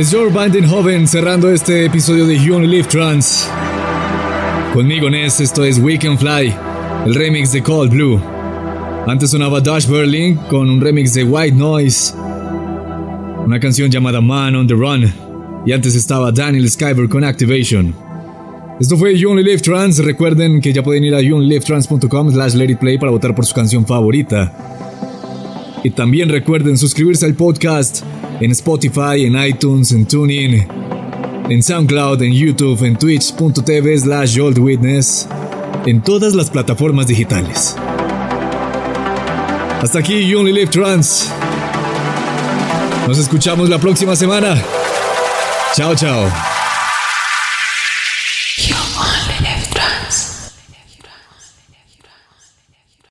Es 0.00 0.10
George 0.12 0.66
Joven 0.66 1.06
cerrando 1.06 1.50
este 1.50 1.84
episodio 1.84 2.26
de 2.26 2.42
You 2.42 2.54
Only 2.54 2.68
Live 2.68 2.88
Trans. 2.88 3.46
Conmigo 4.72 5.10
Ness, 5.10 5.40
esto 5.40 5.62
es 5.62 5.78
We 5.78 5.98
Can 5.98 6.18
Fly, 6.18 6.54
el 7.04 7.14
remix 7.14 7.52
de 7.52 7.62
Cold 7.62 7.92
Blue. 7.92 8.18
Antes 9.06 9.32
sonaba 9.32 9.60
Dash 9.60 9.86
Berlin 9.86 10.36
con 10.48 10.70
un 10.70 10.80
remix 10.80 11.12
de 11.12 11.24
White 11.24 11.54
Noise, 11.54 12.14
una 13.44 13.60
canción 13.60 13.90
llamada 13.90 14.22
Man 14.22 14.56
on 14.56 14.66
the 14.66 14.72
Run. 14.72 15.12
Y 15.66 15.72
antes 15.72 15.94
estaba 15.94 16.32
Daniel 16.32 16.70
Skyber 16.70 17.06
con 17.06 17.22
Activation. 17.22 17.94
Esto 18.80 18.96
fue 18.96 19.18
You 19.18 19.32
Only 19.32 19.44
Live 19.44 19.60
Trans. 19.60 19.98
Recuerden 19.98 20.62
que 20.62 20.72
ya 20.72 20.82
pueden 20.82 21.04
ir 21.04 21.14
a 21.14 21.20
youonlylivetrans.com 21.20 22.32
slash 22.32 22.54
play 22.78 22.96
para 22.96 23.12
votar 23.12 23.34
por 23.34 23.44
su 23.44 23.54
canción 23.54 23.84
favorita. 23.84 24.50
Y 25.84 25.90
también 25.90 26.30
recuerden 26.30 26.78
suscribirse 26.78 27.26
al 27.26 27.34
podcast 27.34 27.99
en 28.40 28.50
Spotify, 28.52 29.26
en 29.26 29.36
iTunes, 29.36 29.92
en 29.92 30.06
TuneIn, 30.06 30.66
en 31.48 31.62
SoundCloud, 31.62 32.22
en 32.22 32.32
YouTube, 32.32 32.84
en 32.84 32.96
twitch.tv 32.96 33.98
slash 33.98 34.38
Witness, 34.38 35.28
en 35.86 36.02
todas 36.02 36.34
las 36.34 36.50
plataformas 36.50 37.06
digitales. 37.06 37.76
Hasta 39.82 39.98
aquí 39.98 40.26
You 40.26 40.40
Only 40.40 40.52
Live 40.52 40.70
Trans. 40.70 41.30
Nos 43.08 43.18
escuchamos 43.18 43.68
la 43.68 43.78
próxima 43.78 44.14
semana. 44.14 44.62
Chao, 45.74 45.94
chao. 45.94 46.59